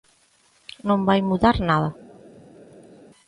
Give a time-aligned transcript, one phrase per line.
[0.87, 1.89] Non vai mudar nada.